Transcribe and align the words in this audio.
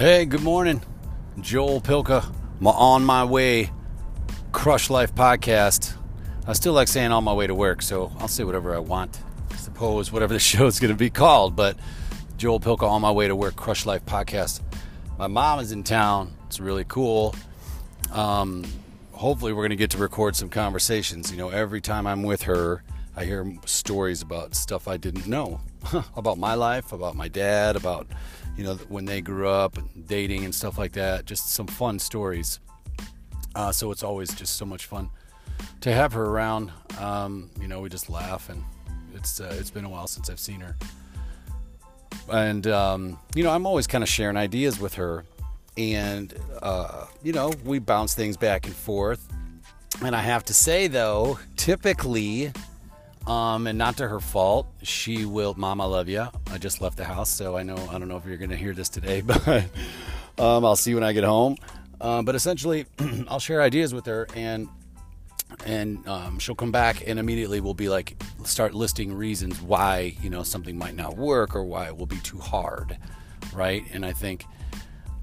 Hey, 0.00 0.24
good 0.24 0.40
morning. 0.40 0.80
Joel 1.42 1.82
Pilka, 1.82 2.24
my 2.58 2.70
On 2.70 3.04
My 3.04 3.22
Way 3.22 3.70
Crush 4.50 4.88
Life 4.88 5.14
podcast. 5.14 5.94
I 6.46 6.54
still 6.54 6.72
like 6.72 6.88
saying 6.88 7.12
on 7.12 7.22
my 7.22 7.34
way 7.34 7.46
to 7.46 7.54
work, 7.54 7.82
so 7.82 8.10
I'll 8.18 8.26
say 8.26 8.42
whatever 8.42 8.74
I 8.74 8.78
want. 8.78 9.20
I 9.50 9.56
suppose 9.56 10.10
whatever 10.10 10.32
the 10.32 10.40
show 10.40 10.66
is 10.66 10.80
going 10.80 10.90
to 10.90 10.96
be 10.96 11.10
called, 11.10 11.54
but 11.54 11.76
Joel 12.38 12.60
Pilka, 12.60 12.84
On 12.84 13.02
My 13.02 13.10
Way 13.10 13.28
to 13.28 13.36
Work 13.36 13.56
Crush 13.56 13.84
Life 13.84 14.06
podcast. 14.06 14.62
My 15.18 15.26
mom 15.26 15.60
is 15.60 15.70
in 15.70 15.84
town. 15.84 16.32
It's 16.46 16.60
really 16.60 16.84
cool. 16.88 17.34
Um, 18.10 18.64
hopefully, 19.12 19.52
we're 19.52 19.64
going 19.64 19.68
to 19.68 19.76
get 19.76 19.90
to 19.90 19.98
record 19.98 20.34
some 20.34 20.48
conversations. 20.48 21.30
You 21.30 21.36
know, 21.36 21.50
every 21.50 21.82
time 21.82 22.06
I'm 22.06 22.22
with 22.22 22.44
her, 22.44 22.82
I 23.20 23.26
hear 23.26 23.52
stories 23.66 24.22
about 24.22 24.54
stuff 24.54 24.88
I 24.88 24.96
didn't 24.96 25.26
know 25.26 25.60
about 26.16 26.38
my 26.38 26.54
life, 26.54 26.92
about 26.92 27.16
my 27.16 27.28
dad, 27.28 27.76
about 27.76 28.06
you 28.56 28.64
know 28.64 28.76
when 28.88 29.04
they 29.04 29.20
grew 29.20 29.46
up, 29.46 29.76
dating 30.06 30.46
and 30.46 30.54
stuff 30.54 30.78
like 30.78 30.92
that. 30.92 31.26
Just 31.26 31.50
some 31.50 31.66
fun 31.66 31.98
stories. 31.98 32.60
Uh, 33.54 33.72
so 33.72 33.90
it's 33.90 34.02
always 34.02 34.32
just 34.32 34.56
so 34.56 34.64
much 34.64 34.86
fun 34.86 35.10
to 35.82 35.92
have 35.92 36.14
her 36.14 36.24
around. 36.24 36.72
Um, 36.98 37.50
you 37.60 37.68
know, 37.68 37.82
we 37.82 37.90
just 37.90 38.08
laugh, 38.08 38.48
and 38.48 38.64
it's 39.12 39.38
uh, 39.38 39.54
it's 39.58 39.70
been 39.70 39.84
a 39.84 39.90
while 39.90 40.06
since 40.06 40.30
I've 40.30 40.40
seen 40.40 40.60
her. 40.60 40.74
And 42.32 42.66
um, 42.68 43.18
you 43.34 43.42
know, 43.42 43.50
I'm 43.50 43.66
always 43.66 43.86
kind 43.86 44.02
of 44.02 44.08
sharing 44.08 44.38
ideas 44.38 44.80
with 44.80 44.94
her, 44.94 45.26
and 45.76 46.32
uh, 46.62 47.04
you 47.22 47.34
know, 47.34 47.52
we 47.66 47.80
bounce 47.80 48.14
things 48.14 48.38
back 48.38 48.64
and 48.64 48.74
forth. 48.74 49.28
And 50.02 50.16
I 50.16 50.22
have 50.22 50.42
to 50.46 50.54
say, 50.54 50.86
though, 50.86 51.38
typically 51.56 52.52
um, 53.26 53.66
and 53.66 53.78
not 53.78 53.96
to 53.98 54.08
her 54.08 54.20
fault. 54.20 54.66
She 54.82 55.24
will, 55.24 55.54
Mom, 55.54 55.80
I 55.80 55.84
love 55.84 56.08
you. 56.08 56.26
I 56.50 56.58
just 56.58 56.80
left 56.80 56.96
the 56.96 57.04
house, 57.04 57.30
so 57.30 57.56
I 57.56 57.62
know 57.62 57.76
I 57.90 57.98
don't 57.98 58.08
know 58.08 58.16
if 58.16 58.24
you're 58.24 58.36
to 58.38 58.56
hear 58.56 58.72
this 58.74 58.88
today, 58.88 59.20
but 59.24 59.46
um, 60.38 60.64
I'll 60.64 60.76
see 60.76 60.90
you 60.90 60.96
when 60.96 61.04
I 61.04 61.12
get 61.12 61.24
home. 61.24 61.56
Um, 62.00 62.24
but 62.24 62.34
essentially, 62.34 62.86
I'll 63.28 63.40
share 63.40 63.60
ideas 63.60 63.92
with 63.92 64.06
her, 64.06 64.26
and 64.34 64.68
and 65.66 66.06
um, 66.08 66.38
she'll 66.38 66.54
come 66.54 66.72
back, 66.72 67.06
and 67.06 67.18
immediately 67.18 67.60
we'll 67.60 67.74
be 67.74 67.88
like, 67.88 68.20
start 68.44 68.72
listing 68.72 69.12
reasons 69.12 69.60
why 69.60 70.16
you 70.22 70.30
know 70.30 70.42
something 70.42 70.78
might 70.78 70.94
not 70.94 71.16
work 71.16 71.54
or 71.54 71.64
why 71.64 71.86
it 71.86 71.96
will 71.96 72.06
be 72.06 72.18
too 72.18 72.38
hard, 72.38 72.96
right? 73.52 73.84
And 73.92 74.06
I 74.06 74.12
think 74.12 74.46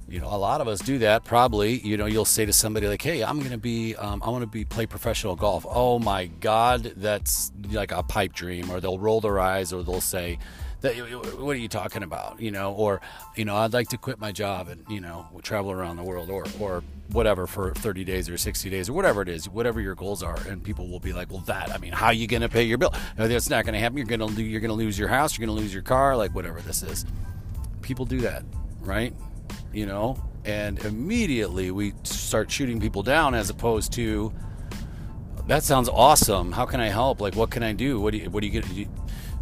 you 0.10 0.20
know 0.20 0.28
a 0.28 0.38
lot 0.38 0.62
of 0.62 0.68
us 0.68 0.80
do 0.80 1.00
that. 1.00 1.24
Probably 1.24 1.80
you 1.80 1.98
know 1.98 2.06
you'll 2.06 2.26
say 2.26 2.46
to 2.46 2.54
somebody 2.54 2.88
like 2.88 3.02
hey 3.02 3.24
i'm 3.24 3.42
to 3.42 3.58
be 3.58 3.96
um, 3.96 4.22
i 4.24 4.30
want 4.30 4.42
to 4.42 4.48
be 4.48 4.66
play 4.66 4.86
professional 4.86 5.36
golf. 5.36 5.66
Oh 5.68 6.00
my 6.00 6.28
god 6.28 6.94
that's 6.98 7.52
like 7.72 7.92
a 7.92 8.04
pipe 8.04 8.34
dream 8.34 8.70
or 8.70 8.80
they'll 8.80 9.00
roll 9.00 9.22
their 9.22 9.40
eyes 9.40 9.74
or 9.74 9.84
they'll 9.84 10.02
say 10.02 10.40
that 10.82 10.96
what 11.40 11.56
are 11.56 11.60
you 11.60 11.68
talking 11.68 12.04
about? 12.04 12.40
You 12.40 12.52
know 12.52 12.74
or 12.74 13.02
you 13.36 13.46
know 13.46 13.56
i'd 13.56 13.74
like 13.74 13.90
to 13.90 13.98
quit 13.98 14.20
my 14.20 14.32
job 14.32 14.68
and 14.68 14.84
you 14.90 15.02
know 15.02 15.28
travel 15.42 15.72
around 15.72 15.98
the 15.98 16.04
world 16.04 16.30
or 16.30 16.46
or 16.60 16.84
whatever 17.12 17.48
for 17.48 17.74
30 17.74 18.04
days 18.04 18.30
or 18.30 18.38
60 18.38 18.70
days 18.70 18.90
or 18.90 18.94
whatever 18.94 19.22
it 19.22 19.30
is 19.30 19.48
whatever 19.48 19.80
your 19.80 19.96
goals 19.96 20.22
are 20.22 20.38
and 20.50 20.62
people 20.62 20.88
will 20.88 21.00
be 21.00 21.14
like 21.14 21.32
well 21.32 21.40
that 21.42 21.72
i 21.72 21.78
mean 21.78 21.94
how 21.94 22.08
are 22.08 22.14
you 22.14 22.28
going 22.28 22.42
to 22.42 22.50
pay 22.50 22.64
your 22.64 22.78
bill? 22.78 22.94
No, 23.18 23.28
that's 23.28 23.50
not 23.50 23.64
going 23.64 23.74
to 23.74 23.80
happen. 23.80 23.98
You're 23.98 24.06
going 24.06 24.36
to 24.36 24.44
you're 24.44 24.62
going 24.62 24.70
to 24.70 24.76
lose 24.76 25.00
your 25.00 25.08
house 25.08 25.38
you're 25.38 25.46
going 25.46 25.56
to 25.56 25.62
lose 25.62 25.74
your 25.74 25.84
car 25.84 26.16
like 26.16 26.34
whatever 26.36 26.62
this 26.62 26.84
is. 26.84 27.06
People 27.82 28.06
do 28.06 28.20
that 28.22 28.44
right 28.82 29.14
you 29.74 29.86
know, 29.86 30.18
and 30.46 30.80
immediately 30.80 31.72
we 31.72 31.94
start 32.04 32.50
shooting 32.52 32.80
people 32.80 33.04
down 33.04 33.36
as 33.36 33.50
opposed 33.50 33.92
to 33.94 34.34
that 35.48 35.64
sounds 35.64 35.88
awesome. 35.88 36.52
How 36.52 36.66
can 36.66 36.80
I 36.80 36.90
help? 36.90 37.22
Like, 37.22 37.36
what 37.36 37.50
can 37.52 37.64
I 37.64 37.72
do? 37.72 38.00
What 38.00 38.12
do 38.12 38.18
you, 38.18 38.30
what 38.30 38.42
do 38.42 38.48
you 38.48 38.54
get? 38.54 38.70
You, 38.70 38.88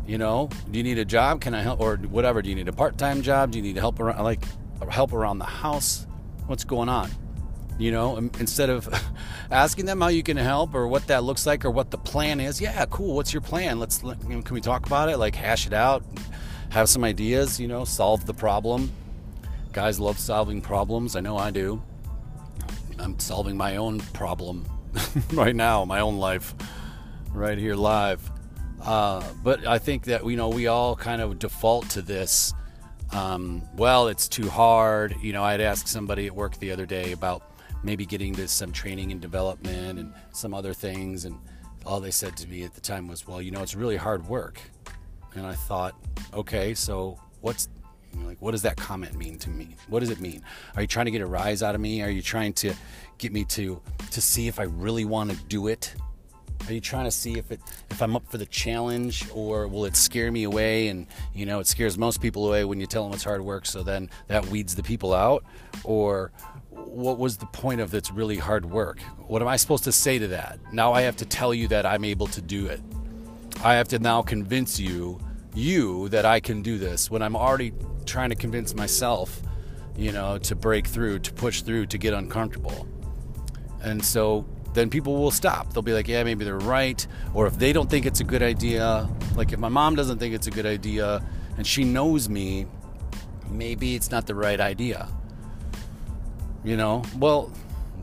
you 0.05 0.19
know, 0.19 0.49
do 0.69 0.77
you 0.77 0.83
need 0.83 0.99
a 0.99 1.05
job? 1.05 1.41
Can 1.41 1.55
I 1.55 1.61
help 1.61 1.81
or 1.81 1.97
whatever? 1.97 2.41
Do 2.41 2.49
you 2.49 2.55
need 2.55 2.67
a 2.67 2.73
part-time 2.73 3.23
job? 3.23 3.51
Do 3.51 3.57
you 3.57 3.63
need 3.63 3.75
help 3.77 3.99
around 3.99 4.23
like 4.23 4.45
help 4.89 5.13
around 5.13 5.39
the 5.39 5.45
house? 5.45 6.05
What's 6.45 6.63
going 6.63 6.89
on? 6.89 7.09
You 7.79 7.91
know, 7.91 8.17
instead 8.17 8.69
of 8.69 8.87
asking 9.51 9.85
them 9.85 9.99
how 9.99 10.07
you 10.09 10.21
can 10.21 10.37
help 10.37 10.75
or 10.75 10.87
what 10.87 11.07
that 11.07 11.23
looks 11.23 11.45
like 11.47 11.65
or 11.65 11.71
what 11.71 11.89
the 11.89 11.97
plan 11.97 12.39
is. 12.39 12.61
Yeah, 12.61 12.85
cool. 12.89 13.15
What's 13.15 13.33
your 13.33 13.41
plan? 13.41 13.79
Let's 13.79 13.97
can 13.99 14.43
we 14.51 14.61
talk 14.61 14.85
about 14.85 15.09
it? 15.09 15.17
Like 15.17 15.33
hash 15.33 15.65
it 15.65 15.73
out, 15.73 16.03
have 16.69 16.87
some 16.87 17.03
ideas. 17.03 17.59
You 17.59 17.67
know, 17.67 17.83
solve 17.83 18.27
the 18.27 18.33
problem 18.33 18.91
Guys 19.75 19.99
love 19.99 20.17
solving 20.17 20.61
problems. 20.61 21.17
I 21.17 21.19
know 21.19 21.35
I 21.35 21.51
do. 21.51 21.83
I'm 22.97 23.19
solving 23.19 23.57
my 23.57 23.75
own 23.75 23.99
problem 24.13 24.65
right 25.33 25.53
now, 25.53 25.83
my 25.83 25.99
own 25.99 26.15
life, 26.15 26.55
right 27.33 27.57
here 27.57 27.75
live. 27.75 28.31
Uh, 28.81 29.21
but 29.43 29.67
I 29.67 29.77
think 29.77 30.05
that 30.05 30.25
you 30.25 30.37
know 30.37 30.47
we 30.47 30.67
all 30.67 30.95
kind 30.95 31.21
of 31.21 31.39
default 31.39 31.89
to 31.89 32.01
this. 32.01 32.53
Um, 33.11 33.63
well, 33.75 34.07
it's 34.07 34.29
too 34.29 34.49
hard. 34.49 35.13
You 35.21 35.33
know, 35.33 35.43
I'd 35.43 35.59
asked 35.59 35.89
somebody 35.89 36.27
at 36.27 36.33
work 36.33 36.57
the 36.59 36.71
other 36.71 36.85
day 36.85 37.11
about 37.11 37.43
maybe 37.83 38.05
getting 38.05 38.33
to 38.35 38.47
some 38.47 38.71
training 38.71 39.11
and 39.11 39.19
development 39.19 39.99
and 39.99 40.13
some 40.31 40.53
other 40.53 40.73
things, 40.73 41.25
and 41.25 41.37
all 41.85 41.99
they 41.99 42.11
said 42.11 42.37
to 42.37 42.47
me 42.47 42.63
at 42.63 42.73
the 42.75 42.81
time 42.81 43.09
was, 43.09 43.27
"Well, 43.27 43.41
you 43.41 43.51
know, 43.51 43.61
it's 43.61 43.75
really 43.75 43.97
hard 43.97 44.25
work." 44.29 44.61
And 45.33 45.45
I 45.45 45.53
thought, 45.53 45.95
okay, 46.33 46.73
so 46.73 47.19
what's 47.41 47.67
like, 48.23 48.41
what 48.41 48.51
does 48.51 48.61
that 48.61 48.77
comment 48.77 49.15
mean 49.15 49.37
to 49.39 49.49
me? 49.49 49.75
What 49.87 49.99
does 49.99 50.09
it 50.09 50.19
mean? 50.19 50.43
Are 50.75 50.81
you 50.81 50.87
trying 50.87 51.05
to 51.05 51.11
get 51.11 51.21
a 51.21 51.25
rise 51.25 51.63
out 51.63 51.75
of 51.75 51.81
me? 51.81 52.01
Are 52.01 52.09
you 52.09 52.21
trying 52.21 52.53
to 52.53 52.73
get 53.17 53.33
me 53.33 53.43
to 53.45 53.81
to 54.11 54.21
see 54.21 54.47
if 54.47 54.59
I 54.59 54.63
really 54.63 55.05
want 55.05 55.31
to 55.31 55.37
do 55.45 55.67
it? 55.67 55.95
Are 56.67 56.73
you 56.73 56.81
trying 56.81 57.05
to 57.05 57.11
see 57.11 57.37
if 57.37 57.51
it 57.51 57.59
if 57.91 58.01
I'm 58.01 58.15
up 58.15 58.27
for 58.29 58.37
the 58.37 58.45
challenge 58.45 59.27
or 59.33 59.67
will 59.67 59.85
it 59.85 59.95
scare 59.95 60.31
me 60.31 60.43
away? 60.43 60.87
And 60.87 61.07
you 61.33 61.45
know, 61.45 61.59
it 61.59 61.67
scares 61.67 61.97
most 61.97 62.21
people 62.21 62.47
away 62.47 62.65
when 62.65 62.79
you 62.79 62.87
tell 62.87 63.03
them 63.03 63.13
it's 63.13 63.23
hard 63.23 63.41
work. 63.41 63.65
So 63.65 63.83
then 63.83 64.09
that 64.27 64.45
weeds 64.47 64.75
the 64.75 64.83
people 64.83 65.13
out. 65.13 65.43
Or 65.83 66.31
what 66.71 67.17
was 67.17 67.37
the 67.37 67.45
point 67.47 67.81
of 67.81 67.91
that's 67.91 68.11
really 68.11 68.37
hard 68.37 68.65
work? 68.65 68.99
What 69.27 69.41
am 69.41 69.47
I 69.47 69.57
supposed 69.57 69.83
to 69.85 69.91
say 69.91 70.19
to 70.19 70.27
that? 70.29 70.59
Now 70.73 70.93
I 70.93 71.01
have 71.01 71.17
to 71.17 71.25
tell 71.25 71.53
you 71.53 71.67
that 71.69 71.85
I'm 71.85 72.03
able 72.03 72.27
to 72.27 72.41
do 72.41 72.67
it. 72.67 72.81
I 73.63 73.75
have 73.75 73.87
to 73.89 73.99
now 73.99 74.21
convince 74.21 74.79
you 74.79 75.19
you 75.53 76.09
that 76.09 76.25
I 76.25 76.39
can 76.39 76.61
do 76.61 76.77
this 76.77 77.09
when 77.09 77.21
I'm 77.21 77.35
already 77.35 77.71
trying 78.05 78.29
to 78.29 78.35
convince 78.35 78.73
myself, 78.75 79.41
you 79.97 80.11
know, 80.11 80.37
to 80.39 80.55
break 80.55 80.87
through, 80.87 81.19
to 81.19 81.33
push 81.33 81.61
through, 81.61 81.87
to 81.87 81.97
get 81.97 82.13
uncomfortable. 82.13 82.87
And 83.81 84.03
so 84.03 84.45
then 84.73 84.89
people 84.89 85.17
will 85.17 85.31
stop. 85.31 85.73
They'll 85.73 85.83
be 85.83 85.93
like, 85.93 86.07
yeah, 86.07 86.23
maybe 86.23 86.45
they're 86.45 86.57
right. 86.57 87.05
Or 87.33 87.47
if 87.47 87.57
they 87.57 87.73
don't 87.73 87.89
think 87.89 88.05
it's 88.05 88.19
a 88.19 88.23
good 88.23 88.43
idea, 88.43 89.09
like 89.35 89.53
if 89.53 89.59
my 89.59 89.69
mom 89.69 89.95
doesn't 89.95 90.19
think 90.19 90.35
it's 90.35 90.47
a 90.47 90.51
good 90.51 90.65
idea 90.65 91.25
and 91.57 91.65
she 91.65 91.83
knows 91.83 92.29
me, 92.29 92.67
maybe 93.49 93.95
it's 93.95 94.11
not 94.11 94.27
the 94.27 94.35
right 94.35 94.59
idea. 94.59 95.07
You 96.63 96.77
know, 96.77 97.03
well, 97.17 97.51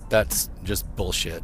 that's 0.08 0.48
just 0.64 0.94
bullshit. 0.96 1.42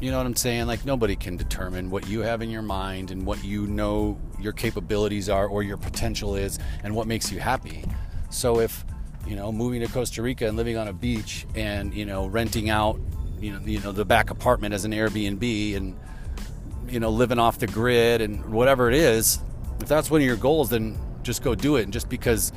You 0.00 0.10
know 0.10 0.16
what 0.18 0.26
I'm 0.26 0.36
saying? 0.36 0.66
Like 0.66 0.84
nobody 0.84 1.14
can 1.14 1.36
determine 1.36 1.88
what 1.88 2.08
you 2.08 2.20
have 2.20 2.42
in 2.42 2.50
your 2.50 2.62
mind 2.62 3.10
and 3.10 3.24
what 3.24 3.44
you 3.44 3.66
know 3.68 4.18
your 4.42 4.52
capabilities 4.52 5.28
are 5.28 5.46
or 5.46 5.62
your 5.62 5.76
potential 5.76 6.34
is 6.34 6.58
and 6.82 6.94
what 6.94 7.06
makes 7.06 7.30
you 7.30 7.38
happy. 7.38 7.84
So 8.30 8.60
if, 8.60 8.84
you 9.26 9.36
know, 9.36 9.52
moving 9.52 9.80
to 9.80 9.88
Costa 9.88 10.22
Rica 10.22 10.46
and 10.46 10.56
living 10.56 10.76
on 10.76 10.88
a 10.88 10.92
beach 10.92 11.46
and, 11.54 11.94
you 11.94 12.04
know, 12.04 12.26
renting 12.26 12.70
out, 12.70 13.00
you 13.40 13.52
know, 13.52 13.60
you 13.64 13.80
know, 13.80 13.92
the 13.92 14.04
back 14.04 14.30
apartment 14.30 14.74
as 14.74 14.84
an 14.84 14.92
Airbnb 14.92 15.76
and 15.76 15.96
you 16.88 17.00
know, 17.00 17.10
living 17.10 17.38
off 17.38 17.58
the 17.58 17.66
grid 17.66 18.20
and 18.20 18.44
whatever 18.52 18.88
it 18.88 18.94
is, 18.94 19.38
if 19.80 19.88
that's 19.88 20.10
one 20.10 20.20
of 20.20 20.26
your 20.26 20.36
goals, 20.36 20.70
then 20.70 20.98
just 21.22 21.42
go 21.42 21.54
do 21.54 21.76
it. 21.76 21.84
And 21.84 21.92
just 21.92 22.08
because 22.08 22.52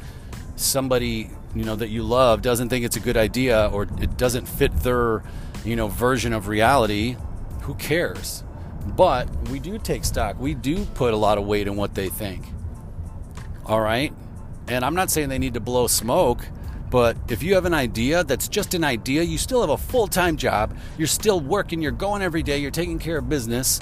somebody, 0.56 1.30
you 1.56 1.64
know, 1.64 1.76
that 1.76 1.90
you 1.90 2.04
love 2.04 2.42
doesn't 2.42 2.70
think 2.70 2.86
it's 2.86 2.98
a 2.98 3.00
good 3.00 3.18
idea 3.18 3.70
or 3.72 3.84
it 3.84 4.18
doesn't 4.18 4.46
fit 4.46 4.76
their, 4.78 5.24
you 5.64 5.76
know, 5.76 5.88
version 5.88 6.34
of 6.34 6.48
reality, 6.48 7.16
who 7.62 7.76
cares? 7.76 8.44
But 8.86 9.30
we 9.50 9.60
do 9.60 9.78
take 9.78 10.06
stock. 10.06 10.40
We 10.40 10.54
do 10.54 10.86
put 10.86 11.14
a 11.14 11.18
lot 11.18 11.38
of 11.38 11.46
weight 11.46 11.68
in 11.68 11.76
what 11.76 11.96
they 11.96 12.10
think. 12.10 12.46
All 13.66 13.82
right? 13.82 14.14
And 14.68 14.86
I'm 14.86 14.96
not 14.96 15.10
saying 15.10 15.30
they 15.30 15.40
need 15.40 15.56
to 15.56 15.60
blow 15.60 15.88
smoke, 15.88 16.46
but 16.90 17.18
if 17.30 17.44
you 17.44 17.56
have 17.56 17.66
an 17.66 17.74
idea 17.74 18.24
that's 18.24 18.48
just 18.48 18.74
an 18.74 18.84
idea, 18.84 19.24
you 19.24 19.38
still 19.38 19.62
have 19.62 19.70
a 19.70 19.78
full 19.78 20.08
time 20.08 20.38
job, 20.38 20.76
you're 20.98 21.08
still 21.08 21.40
working, 21.40 21.82
you're 21.82 21.92
going 21.92 22.22
every 22.22 22.44
day, 22.44 22.58
you're 22.58 22.72
taking 22.72 23.00
care 23.00 23.18
of 23.18 23.30
business. 23.30 23.80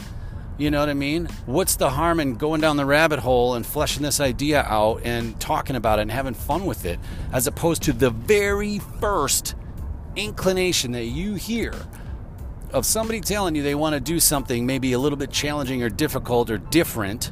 You 0.57 0.71
know 0.71 0.79
what 0.79 0.89
I 0.89 0.93
mean? 0.93 1.27
What's 1.45 1.75
the 1.75 1.89
harm 1.89 2.19
in 2.19 2.35
going 2.35 2.61
down 2.61 2.77
the 2.77 2.85
rabbit 2.85 3.19
hole 3.19 3.55
and 3.55 3.65
fleshing 3.65 4.03
this 4.03 4.19
idea 4.19 4.61
out 4.61 5.01
and 5.03 5.39
talking 5.39 5.75
about 5.75 5.99
it 5.99 6.03
and 6.03 6.11
having 6.11 6.33
fun 6.33 6.65
with 6.65 6.85
it, 6.85 6.99
as 7.31 7.47
opposed 7.47 7.83
to 7.83 7.93
the 7.93 8.11
very 8.11 8.79
first 8.99 9.55
inclination 10.15 10.91
that 10.91 11.05
you 11.05 11.33
hear 11.35 11.73
of 12.73 12.85
somebody 12.85 13.21
telling 13.21 13.55
you 13.55 13.63
they 13.63 13.75
want 13.75 13.93
to 13.93 13.99
do 13.99 14.19
something 14.19 14.65
maybe 14.65 14.93
a 14.93 14.99
little 14.99 15.17
bit 15.17 15.31
challenging 15.31 15.83
or 15.83 15.89
difficult 15.89 16.49
or 16.49 16.57
different 16.57 17.31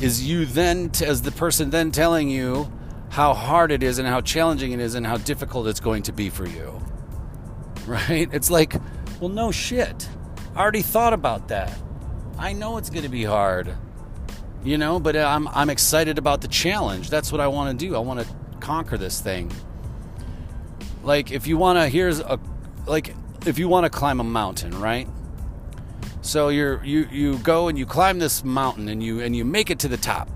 is 0.00 0.28
you 0.28 0.44
then 0.44 0.90
as 1.04 1.22
the 1.22 1.30
person 1.30 1.70
then 1.70 1.90
telling 1.92 2.28
you 2.28 2.70
how 3.10 3.34
hard 3.34 3.70
it 3.70 3.82
is 3.82 3.98
and 3.98 4.08
how 4.08 4.20
challenging 4.20 4.72
it 4.72 4.80
is 4.80 4.94
and 4.94 5.06
how 5.06 5.16
difficult 5.16 5.66
it's 5.66 5.80
going 5.80 6.02
to 6.02 6.12
be 6.12 6.28
for 6.28 6.46
you. 6.46 6.80
Right? 7.86 8.28
It's 8.32 8.50
like 8.50 8.74
well 9.20 9.30
no 9.30 9.50
shit. 9.50 10.08
I 10.54 10.60
already 10.60 10.82
thought 10.82 11.12
about 11.12 11.48
that. 11.48 11.76
I 12.38 12.52
know 12.52 12.76
it's 12.76 12.90
going 12.90 13.04
to 13.04 13.08
be 13.08 13.24
hard 13.24 13.76
you 14.64 14.78
know 14.78 15.00
but 15.00 15.16
uh, 15.16 15.26
i'm 15.28 15.48
i'm 15.48 15.70
excited 15.70 16.18
about 16.18 16.40
the 16.40 16.48
challenge. 16.48 17.10
That's 17.10 17.32
what 17.32 17.40
i 17.40 17.46
want 17.46 17.78
to 17.78 17.86
do. 17.86 17.94
I 17.94 17.98
want 17.98 18.20
to 18.20 18.26
conquer 18.60 18.96
this 18.96 19.20
thing. 19.20 19.52
Like 21.02 21.32
if 21.32 21.46
you 21.46 21.56
want 21.58 21.78
to 21.78 21.88
here's 21.88 22.20
a 22.20 22.38
like 22.86 23.14
if 23.46 23.58
you 23.58 23.68
want 23.68 23.84
to 23.84 23.90
climb 23.90 24.20
a 24.20 24.24
mountain, 24.24 24.78
right? 24.80 25.08
So 26.20 26.48
you're 26.50 26.82
you 26.84 27.08
you 27.10 27.38
go 27.38 27.68
and 27.68 27.76
you 27.76 27.84
climb 27.84 28.18
this 28.18 28.44
mountain 28.44 28.88
and 28.88 29.02
you 29.02 29.20
and 29.20 29.34
you 29.34 29.44
make 29.44 29.70
it 29.70 29.80
to 29.80 29.88
the 29.88 29.96
top. 29.96 30.28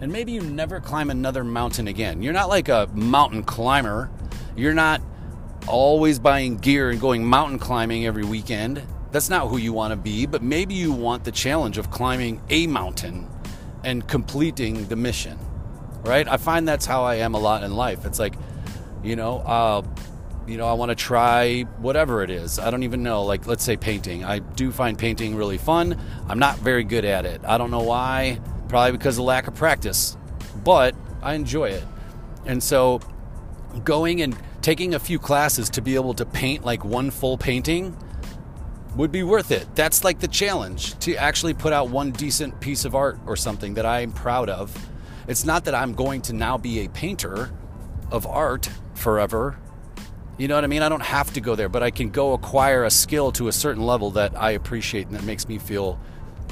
And 0.00 0.12
maybe 0.12 0.32
you 0.32 0.40
never 0.40 0.80
climb 0.80 1.10
another 1.10 1.42
mountain 1.42 1.88
again. 1.88 2.22
You're 2.22 2.32
not 2.32 2.48
like 2.48 2.68
a 2.68 2.88
mountain 2.92 3.42
climber. 3.42 4.10
You're 4.56 4.74
not 4.74 5.00
always 5.66 6.18
buying 6.18 6.56
gear 6.56 6.90
and 6.90 7.00
going 7.00 7.24
mountain 7.24 7.58
climbing 7.58 8.06
every 8.06 8.24
weekend. 8.24 8.82
That's 9.10 9.28
not 9.28 9.48
who 9.48 9.56
you 9.56 9.72
want 9.72 9.92
to 9.92 9.96
be, 9.96 10.26
but 10.26 10.42
maybe 10.42 10.74
you 10.74 10.92
want 10.92 11.24
the 11.24 11.32
challenge 11.32 11.78
of 11.78 11.90
climbing 11.90 12.40
a 12.50 12.66
mountain 12.66 13.28
and 13.84 14.06
completing 14.06 14.86
the 14.88 14.96
mission. 14.96 15.38
Right? 16.02 16.28
I 16.28 16.36
find 16.36 16.66
that's 16.66 16.86
how 16.86 17.04
I 17.04 17.16
am 17.16 17.34
a 17.34 17.38
lot 17.38 17.62
in 17.62 17.74
life. 17.74 18.04
It's 18.04 18.18
like, 18.18 18.34
you 19.02 19.16
know, 19.16 19.38
uh, 19.38 19.82
you 20.48 20.56
know, 20.56 20.66
I 20.66 20.72
want 20.72 20.90
to 20.90 20.94
try 20.94 21.62
whatever 21.78 22.22
it 22.22 22.30
is. 22.30 22.58
I 22.58 22.70
don't 22.70 22.82
even 22.82 23.02
know. 23.02 23.22
Like, 23.22 23.46
let's 23.46 23.62
say 23.62 23.76
painting. 23.76 24.24
I 24.24 24.38
do 24.38 24.72
find 24.72 24.98
painting 24.98 25.36
really 25.36 25.58
fun. 25.58 26.00
I'm 26.26 26.38
not 26.38 26.58
very 26.58 26.84
good 26.84 27.04
at 27.04 27.26
it. 27.26 27.42
I 27.44 27.58
don't 27.58 27.70
know 27.70 27.82
why. 27.82 28.40
Probably 28.68 28.92
because 28.92 29.18
of 29.18 29.24
lack 29.24 29.46
of 29.46 29.54
practice, 29.54 30.16
but 30.64 30.94
I 31.22 31.34
enjoy 31.34 31.70
it. 31.70 31.84
And 32.46 32.62
so, 32.62 33.00
going 33.84 34.22
and 34.22 34.36
taking 34.62 34.94
a 34.94 34.98
few 34.98 35.18
classes 35.18 35.70
to 35.70 35.80
be 35.80 35.94
able 35.94 36.14
to 36.14 36.26
paint 36.26 36.64
like 36.64 36.84
one 36.84 37.10
full 37.10 37.38
painting 37.38 37.96
would 38.96 39.12
be 39.12 39.22
worth 39.22 39.50
it. 39.50 39.66
That's 39.74 40.04
like 40.04 40.18
the 40.18 40.28
challenge 40.28 40.98
to 41.00 41.14
actually 41.16 41.54
put 41.54 41.72
out 41.72 41.90
one 41.90 42.10
decent 42.10 42.60
piece 42.60 42.84
of 42.84 42.94
art 42.94 43.18
or 43.26 43.36
something 43.36 43.74
that 43.74 43.86
I'm 43.86 44.12
proud 44.12 44.48
of. 44.48 44.76
It's 45.28 45.44
not 45.44 45.64
that 45.66 45.74
I'm 45.74 45.94
going 45.94 46.22
to 46.22 46.32
now 46.32 46.58
be 46.58 46.80
a 46.80 46.88
painter 46.88 47.50
of 48.10 48.26
art 48.26 48.68
forever 48.94 49.58
you 50.38 50.46
know 50.48 50.54
what 50.54 50.64
I 50.64 50.68
mean? 50.68 50.82
I 50.82 50.88
don't 50.88 51.02
have 51.02 51.32
to 51.34 51.40
go 51.40 51.56
there, 51.56 51.68
but 51.68 51.82
I 51.82 51.90
can 51.90 52.10
go 52.10 52.32
acquire 52.32 52.84
a 52.84 52.90
skill 52.90 53.32
to 53.32 53.48
a 53.48 53.52
certain 53.52 53.84
level 53.84 54.12
that 54.12 54.40
I 54.40 54.52
appreciate 54.52 55.08
and 55.08 55.16
that 55.16 55.24
makes 55.24 55.48
me 55.48 55.58
feel 55.58 55.98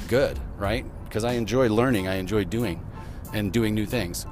good, 0.07 0.37
right? 0.57 0.85
Because 1.05 1.23
I 1.23 1.33
enjoy 1.33 1.69
learning, 1.69 2.07
I 2.07 2.15
enjoy 2.15 2.43
doing 2.43 2.85
and 3.33 3.51
doing 3.51 3.73
new 3.73 3.85
things. 3.85 4.25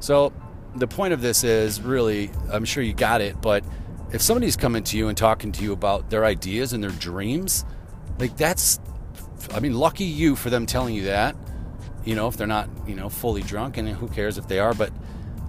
So, 0.00 0.32
the 0.74 0.88
point 0.88 1.12
of 1.12 1.20
this 1.20 1.44
is 1.44 1.80
really, 1.80 2.30
I'm 2.50 2.64
sure 2.64 2.82
you 2.82 2.94
got 2.94 3.20
it, 3.20 3.40
but 3.40 3.62
if 4.12 4.22
somebody's 4.22 4.56
coming 4.56 4.82
to 4.84 4.96
you 4.96 5.08
and 5.08 5.16
talking 5.16 5.52
to 5.52 5.62
you 5.62 5.72
about 5.72 6.10
their 6.10 6.24
ideas 6.24 6.72
and 6.72 6.82
their 6.82 6.90
dreams, 6.90 7.64
like 8.18 8.36
that's, 8.36 8.80
I 9.52 9.60
mean, 9.60 9.74
lucky 9.74 10.04
you 10.04 10.34
for 10.34 10.50
them 10.50 10.66
telling 10.66 10.94
you 10.94 11.04
that. 11.04 11.36
You 12.04 12.14
know, 12.14 12.28
if 12.28 12.36
they're 12.36 12.46
not, 12.46 12.68
you 12.86 12.94
know, 12.94 13.08
fully 13.08 13.42
drunk, 13.42 13.76
and 13.76 13.88
who 13.88 14.08
cares 14.08 14.36
if 14.38 14.46
they 14.46 14.58
are, 14.58 14.74
but 14.74 14.92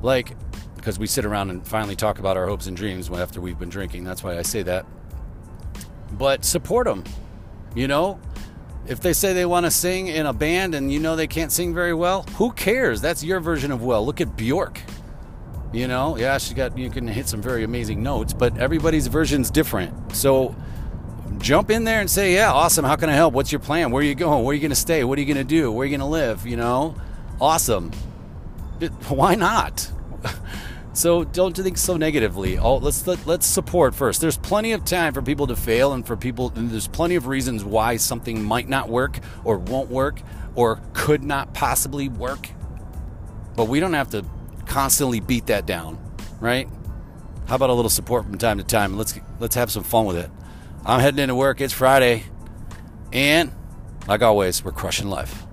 like, 0.02 0.36
because 0.86 1.00
we 1.00 1.08
sit 1.08 1.26
around 1.26 1.50
and 1.50 1.66
finally 1.66 1.96
talk 1.96 2.20
about 2.20 2.38
our 2.38 2.46
hopes 2.46 2.68
and 2.68 2.78
dreams 2.78 3.10
after 3.10 3.42
we've 3.42 3.58
been 3.58 3.70
drinking. 3.70 4.04
That's 4.04 4.24
why 4.24 4.38
I 4.38 4.44
say 4.44 4.62
that. 4.62 4.86
But 6.12 6.46
support 6.46 6.86
them. 6.86 7.04
You 7.74 7.88
know, 7.88 8.20
if 8.86 9.00
they 9.00 9.12
say 9.12 9.34
they 9.34 9.48
want 9.48 9.66
to 9.66 9.72
sing 9.72 10.10
in 10.10 10.28
a 10.28 10.32
band 10.32 10.76
and 10.76 10.94
you 10.94 11.00
know 11.00 11.16
they 11.16 11.26
can't 11.26 11.52
sing 11.52 11.74
very 11.74 11.96
well, 11.96 12.22
who 12.36 12.52
cares? 12.52 13.02
That's 13.02 13.24
your 13.24 13.40
version 13.40 13.72
of 13.72 13.84
well. 13.84 14.06
Look 14.06 14.22
at 14.22 14.38
Bjork. 14.38 14.80
You 15.74 15.88
know, 15.88 16.18
yeah, 16.18 16.38
she 16.38 16.54
got 16.54 16.78
you 16.78 16.92
can 16.92 17.08
hit 17.08 17.28
some 17.28 17.42
very 17.42 17.64
amazing 17.64 18.04
notes, 18.04 18.32
but 18.32 18.56
everybody's 18.60 19.08
version's 19.08 19.50
different. 19.50 20.16
So 20.16 20.56
jump 21.40 21.72
in 21.72 21.84
there 21.84 22.00
and 22.00 22.08
say, 22.08 22.36
"Yeah, 22.36 22.54
awesome. 22.54 22.86
How 22.86 22.96
can 22.96 23.10
I 23.10 23.14
help? 23.14 23.34
What's 23.34 23.52
your 23.52 23.60
plan? 23.60 23.90
Where 23.90 24.02
are 24.02 24.06
you 24.06 24.14
going? 24.14 24.44
Where 24.44 24.52
are 24.52 24.54
you 24.54 24.62
going 24.62 24.70
to 24.70 24.76
stay? 24.76 25.04
What 25.04 25.18
are 25.18 25.22
you 25.22 25.34
going 25.34 25.46
to 25.48 25.56
do? 25.56 25.72
Where 25.72 25.82
are 25.82 25.86
you 25.86 25.98
going 25.98 26.08
to 26.08 26.14
live?" 26.14 26.46
You 26.46 26.58
know, 26.58 26.96
awesome. 27.42 27.92
Why 29.10 29.34
not? 29.34 29.92
So 30.96 31.26
don't 31.26 31.56
think 31.56 31.78
so 31.78 31.98
negatively. 31.98 32.58
Oh, 32.58 32.78
let's 32.78 33.06
let, 33.06 33.28
let's 33.28 33.46
support 33.46 33.94
first. 33.94 34.22
There's 34.22 34.38
plenty 34.38 34.72
of 34.72 34.86
time 34.86 35.14
for 35.14 35.22
people 35.22 35.46
to 35.48 35.56
fail, 35.56 35.92
and 35.92 36.08
for 36.08 36.16
people, 36.16 36.54
and 36.56 36.70
there's 36.70 36.88
plenty 36.88 37.16
of 37.16 37.28
reasons 37.28 37.66
why 37.66 37.98
something 37.98 38.42
might 38.42 38.70
not 38.70 38.88
work, 38.88 39.20
or 39.44 39.58
won't 39.58 39.90
work, 39.90 40.22
or 40.56 40.82
could 40.94 41.22
not 41.22 41.54
possibly 41.54 42.08
work. 42.08 42.48
But 43.58 43.66
we 43.66 43.82
don't 43.82 43.92
have 43.92 44.12
to 44.12 44.26
constantly 44.68 45.20
beat 45.20 45.48
that 45.48 45.66
down, 45.66 46.00
right? 46.40 46.70
How 47.48 47.56
about 47.56 47.70
a 47.70 47.74
little 47.74 47.90
support 47.90 48.24
from 48.24 48.38
time 48.38 48.58
to 48.58 48.64
time? 48.64 48.98
Let's 48.98 49.20
let's 49.42 49.56
have 49.56 49.70
some 49.70 49.84
fun 49.84 50.06
with 50.06 50.16
it. 50.16 50.32
I'm 50.86 51.02
heading 51.02 51.20
into 51.20 51.36
work. 51.36 51.60
It's 51.60 51.74
Friday, 51.74 52.24
and 53.12 53.52
like 54.08 54.22
always, 54.22 54.64
we're 54.64 54.72
crushing 54.72 55.10
life. 55.10 55.45